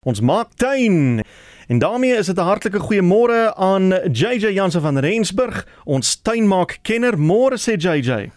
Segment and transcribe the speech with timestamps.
[0.00, 1.20] Ons maak tuin.
[1.68, 7.18] En daarmee is dit 'n hartlike goeiemôre aan JJ Jansen van Rensburg, ons tuinmaak-kenner.
[7.18, 8.30] Môre sê JJ.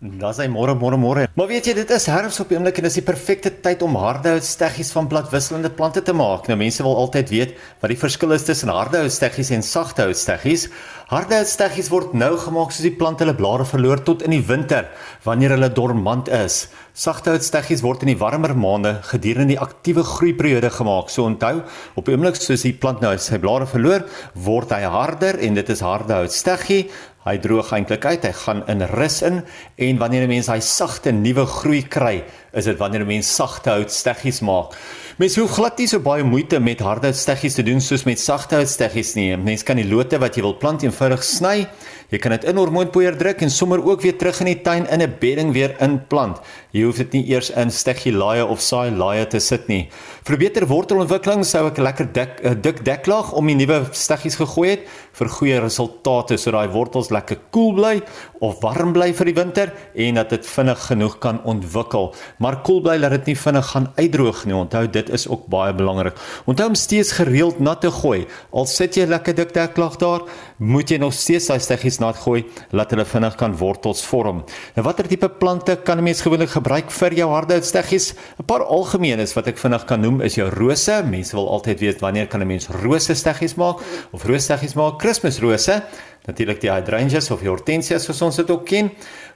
[0.00, 1.26] Dis hy môre môre môre.
[1.36, 3.98] Maar weet jy, dit is herfs op die oomblik en dis die perfekte tyd om
[4.00, 6.48] hardhout steggies van bladwisselende plante te maak.
[6.48, 7.52] Nou mense wil altyd weet
[7.82, 10.70] wat die verskil is tussen hardhout steggies en saghout steggies.
[11.10, 14.88] Hardhout steggies word nou gemaak soos die plante hulle blare verloor tot in die winter
[15.26, 16.62] wanneer hulle dormant is.
[16.96, 21.12] Saghout steggies word in die warmer maande gedurende die aktiewe groeiperiode gemaak.
[21.12, 21.60] So onthou,
[22.00, 25.76] op die oomblik soos die plant nou sy blare verloor, word hy harder en dit
[25.76, 26.86] is hardhout steggie.
[27.20, 29.42] Hy droog eintlik uit, hy gaan in rus in
[29.76, 33.70] en wanneer 'n mens hy sagte nuwe groei kry, is dit wanneer 'n mens sagte
[33.70, 34.72] hout steggies maak.
[35.20, 38.62] Mens hoef glad nie so baie moeite met harde steggies te doen soos met sagte
[38.64, 39.34] steggies nie.
[39.36, 41.66] Mens kan die lote wat jy wil plant eenvoudig sny.
[42.10, 45.02] Jy kan dit in hormoonpoeier druk en sommer ook weer terug in die tuin in
[45.02, 46.40] 'n bedding weer inplant.
[46.72, 49.90] Jy hoef dit nie eers in steggie laaie of saai laaie te sit nie.
[50.24, 54.70] Vir beter wortelontwikkeling sou ek lekker dik 'n dik deklaag om die nuwe steggies gegooi
[54.70, 58.02] het vir goeie resultate sodat daai wortels lekker koel cool bly
[58.40, 62.14] of warm bly vir die winter en dat dit vinnig genoeg kan ontwikkel.
[62.38, 64.54] Maar koel cool bly dat dit nie vinnig gaan uitdroog nie.
[64.54, 66.16] Onthou dit is ook baie belangrik.
[66.46, 68.26] Onthou om steeds gereeld nat te gooi.
[68.50, 70.26] Al sit jy lekker dik deklaag daar,
[70.58, 72.44] moet jy nog steeds daai steggies nat gooi
[72.76, 74.44] laat hulle vinnig kan wortels vorm.
[74.76, 78.14] Nou watter tipe plante kan 'n mens gewoonlik gebruik vir jou harde steggies?
[78.38, 81.02] 'n Paar algemeenes wat ek vinnig kan noem is jou rose.
[81.04, 83.80] Mense wil altyd weet wanneer kan 'n mens rose steggies maak
[84.12, 84.98] of roossteggies maak?
[84.98, 85.82] Kersrose,
[86.26, 88.90] natuurlik die hydrangeas of die hortensias soos ons dit ook ken.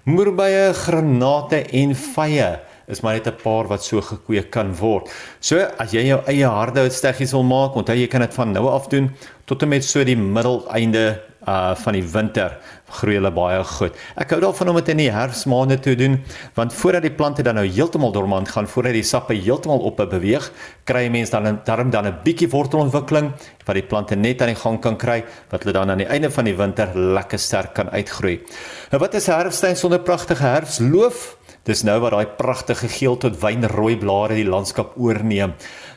[0.05, 5.09] Moerbeye, granate en vye is maar net 'n paar wat so gekweek kan word.
[5.41, 8.69] So as jy jou eie harde steggies wil maak, onthou jy kan dit van nou
[8.69, 9.11] af doen
[9.47, 12.57] tot en met so die middeleinde uh van die winter
[12.95, 13.97] groei hulle baie goed.
[14.17, 16.17] Ek hou daarvan om dit in die herfsmaande te doen
[16.57, 20.51] want voordat die plante dan nou heeltemal dormant gaan, voordat die sappe heeltemal op beweeg,
[20.89, 23.33] kry mense dan 'n darm dan 'n bietjie wortelontwikkeling
[23.67, 26.31] wat die plante net aan die gang kan kry wat hulle dan aan die einde
[26.31, 28.41] van die winter lekker sterk kan uitgroei.
[28.91, 31.44] Nou wat is herfstuin sonder pragtige herfsloof?
[31.65, 35.55] Dis nou wat daai pragtige geel tot wynrooi blare die landskap oorneem.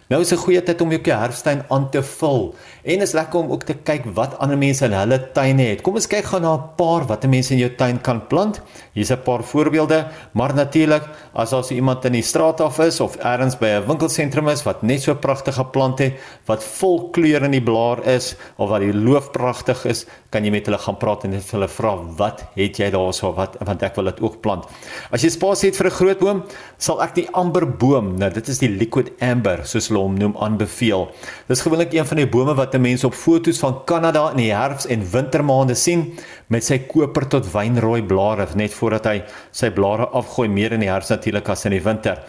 [0.07, 3.51] Nou is 'n goeie tyd om jou herfstuin aan te vul en is lekker om
[3.51, 5.81] ook te kyk wat ander mense in hulle tuine het.
[5.81, 8.61] Kom ons kyk gou na 'n paar wat 'n mens in jou tuin kan plant.
[8.93, 11.03] Hier's 'n paar voorbeelde, maar natuurlik
[11.33, 14.63] as daar so iemand in die straat af is of elders by 'n winkelsentrum is
[14.63, 16.13] wat net so pragtige plant het
[16.45, 20.51] wat vol kleure in die blaar is of wat die loof pragtig is, kan jy
[20.51, 23.95] met hulle gaan praat en net hulle vra wat het jy daarso wat want ek
[23.95, 24.65] wil dit ook plant.
[25.11, 26.43] As jy spasie het vir 'n groot boom,
[26.77, 31.07] sal ek die amberboom, nou dit is die liquid amber soos hulle hom noem aanbeveel.
[31.49, 34.87] Dis gewoonlik een van die bome wat mense op foto's van Kanada in die herfs
[34.87, 36.13] en wintermaande sien
[36.53, 39.17] met sy koper tot wynrooi blare net voordat hy
[39.51, 42.21] sy blare afgooi meer in die herfs natuurlik as in die winter.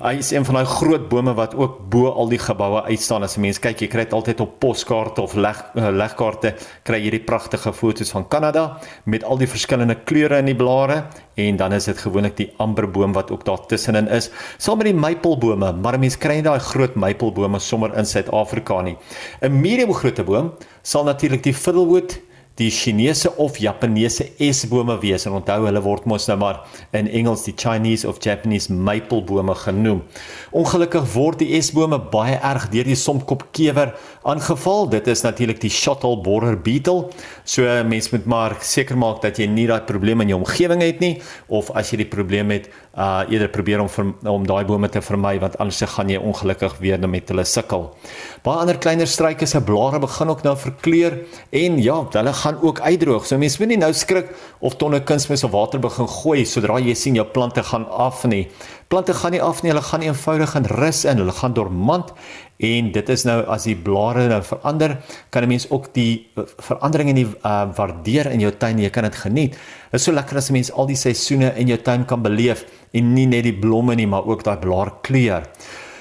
[0.00, 3.22] Hy is een van daai groot bome wat ook bo al die geboue uitstaan.
[3.22, 6.96] As 'n mens kyk, jy kry dit altyd op poskaarte of leg uh, legkaarte kry
[6.96, 11.04] jy hierdie pragtige foto's van Kanada met al die verskillende kleure in die blare
[11.36, 14.30] en dan is dit gewoonlik die amberboom wat ook daar tussenin is.
[14.56, 18.80] Saam met die maplebome, maar 'n mens kry nie daai groot maplebome sommer in Suid-Afrika
[18.80, 18.96] nie.
[19.42, 22.18] 'n Medium grootte boom sal natuurlik die fiddlewood
[22.58, 26.58] die Chinese of Japaneese esbome wees en onthou hulle word mos nou maar
[26.96, 30.02] in Engels die Chinese of Japanese maple bome genoem.
[30.52, 33.94] Ongelukkig word die esbome baie erg deur die somkopkewer
[34.28, 34.90] aangeval.
[34.92, 37.08] Dit is natuurlik die shottle borer beetle.
[37.44, 41.00] So mens moet maar seker maak dat jy nie daai probleem in jou omgewing het
[41.00, 41.14] nie
[41.48, 45.36] of as jy die probleem het, uh eerder probeer om om daai bome te vermy
[45.40, 47.88] want anders gaan jy ongelukkig weer met hulle sukkel.
[48.44, 51.16] Baie ander kleiner struike se blare begin ook nou verkleur
[51.50, 53.26] en ja, hulle gaan ook uitdroog.
[53.26, 54.30] So mense moet nie nou skrik
[54.60, 58.46] of tonne kunsmis of water begin gooi sodra jy sien jou plante gaan af nie.
[58.90, 62.14] Plante gaan nie af nie, hulle gaan eenvoudig in rus in, hulle gaan dormant
[62.60, 64.96] en dit is nou as die blare nou verander,
[65.30, 68.90] kan 'n mens ook die eh, verandering in die uh, waardeer in jou tuin, jy
[68.90, 69.52] kan dit geniet.
[69.90, 72.64] Dit is so lekker as 'n mens al die seisoene in jou tuin kan beleef
[72.92, 75.46] en nie net die blomme nie, maar ook daai blaarkleur.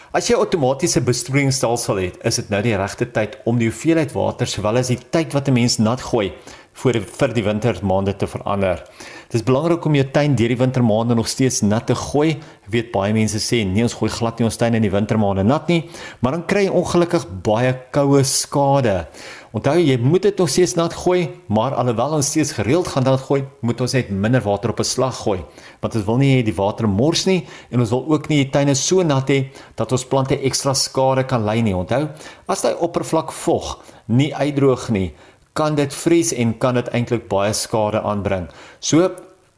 [0.09, 4.11] As jy 'n outomatiese besproeiingsstelsel het, is dit nou die regte tyd om die hoeveelheid
[4.15, 6.33] water sowel as die tyd wat 'n mens nat gooi
[6.73, 8.81] vir vir die wintermaande te verander.
[9.29, 12.29] Dit is belangrik om jou tuin deur die wintermaande nog steeds nat te gooi.
[12.65, 15.43] Ek weet baie mense sê nee, ons gooi glad nie ons tuin in die wintermaande
[15.43, 15.89] nat nie,
[16.21, 19.05] maar dan kry jy ongelukkig baie koue skade.
[19.49, 23.23] Onthou jy moet dit nog steeds nat gooi, maar alhoewel ons steeds gereeld gaan nat
[23.25, 25.39] gooi, moet ons net minder water op 'n slag gooi,
[25.81, 28.51] want ons wil nie hê die water mors nie en ons wil ook nie die
[28.51, 31.73] tuine so nat hê dat ons plante ekstra skade kan ly nie.
[31.73, 32.09] Onthou,
[32.47, 35.13] as daai oppervlak vog nie uitdroog nie,
[35.53, 38.47] kan dit vries en kan dit eintlik baie skade aanbring.
[38.79, 39.09] So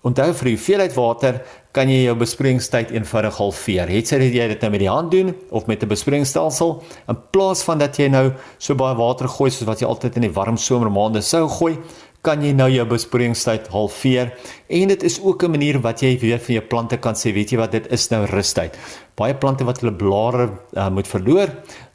[0.01, 1.35] Onthou vir die hoeveelheid water
[1.77, 3.91] kan jy jou besproeiingstyd eenvoudig halveer.
[3.93, 7.17] Het sy dit jy dit nou met die hand doen of met 'n besproeiingsstelsel in
[7.31, 10.33] plaas van dat jy nou so baie water gooi soos wat jy altyd in die
[10.33, 11.77] warm somermaande sou gooi,
[12.23, 14.33] kan jy nou jou besproeiingstyd halveer
[14.69, 17.51] en dit is ook 'n manier wat jy weer vir jou plante kan sê, weet
[17.51, 18.77] jy wat dit is nou rustyd.
[19.15, 21.49] Baie plante wat hulle blare uh, moet verloor,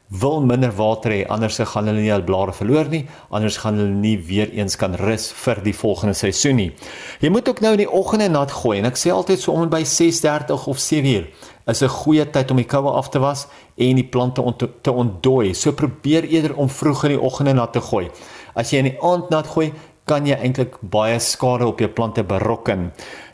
[0.09, 3.91] wil minder water hê anders gaan hulle nie hul blare verloor nie anders gaan hulle
[3.91, 6.71] nie weer eens kan rus vir die volgende seisoen nie.
[7.19, 9.69] Jy moet ook nou in die oggende nat gooi en ek sê altyd so om
[9.69, 11.27] by 6:30 of 7:00
[11.67, 14.91] is 'n goeie tyd om die koue af te was en die plante ont te
[14.91, 15.53] ontdooi.
[15.53, 18.09] So probeer eerder om vroeg in die oggende nat te gooi.
[18.55, 19.73] As jy in die aand nat gooi,
[20.05, 22.91] kan jy eintlik baie skade op jou plante berokken.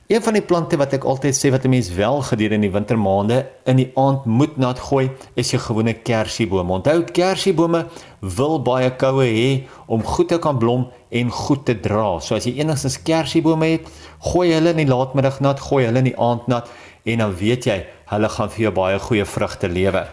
[0.08, 3.46] Een van die plante wat ek altyd sê wat 'n mens wel gedurende die wintermaande
[3.64, 6.72] in die aand moet nat gooi, is jou gewone kersiebome.
[6.72, 7.86] Onthou, kersiebome
[8.20, 12.20] wil baie koue hê om goed te kan blom en goed te dra.
[12.20, 13.88] So as jy enigstens kersiebome het,
[14.20, 16.70] gooi hulle in die laatmiddag nat, gooi hulle in die aand nat
[17.04, 20.08] en dan weet jy, hulle gaan vir jou baie goeie vrugte lewer.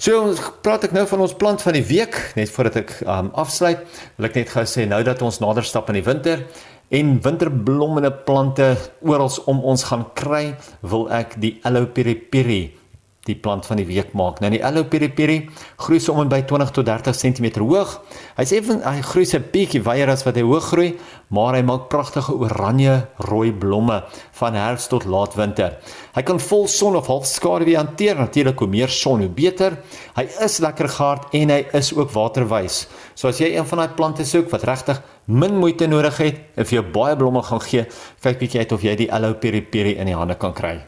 [0.00, 3.26] So ons praat ek nou van ons plant van die week net voordat ek um,
[3.36, 3.82] afsluit.
[4.16, 6.46] Wil ek net gou sê nou dat ons nader stap in die winter,
[6.88, 8.70] en winterblommende plante
[9.04, 12.62] oral om ons gaan kry, wil ek die Aloe piri piri
[13.28, 14.38] die plant van die week maak.
[14.40, 15.36] Nou die Aloe piri piri
[15.82, 17.98] groei so om by 20 tot 30 cm hoog.
[18.38, 20.88] Hy sê van hy groei se bietjie wyer as wat hy hoog groei,
[21.28, 22.96] maar hy maak pragtige oranje
[23.28, 24.00] rooi blomme
[24.40, 25.76] van herfs tot laat winter.
[26.16, 28.16] Hy kan vol son of half skaduwee hanteer.
[28.18, 29.76] Natuurlik hoe meer son hoe beter.
[30.16, 32.86] Hy is lekker gehard en hy is ook waterwys.
[33.14, 36.66] So as jy een van daai plante soek wat regtig min moeite nodig het en
[36.66, 37.84] vir jou baie blomme gaan gee,
[38.24, 40.80] kyk bietjie uit of jy die Aloe piri piri in die hande kan kry.